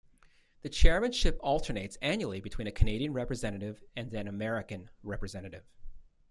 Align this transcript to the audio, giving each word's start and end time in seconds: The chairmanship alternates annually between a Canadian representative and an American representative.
The 0.63 0.69
chairmanship 0.69 1.37
alternates 1.41 1.95
annually 1.97 2.41
between 2.41 2.65
a 2.65 2.71
Canadian 2.71 3.13
representative 3.13 3.83
and 3.95 4.11
an 4.15 4.27
American 4.27 4.89
representative. 5.03 5.63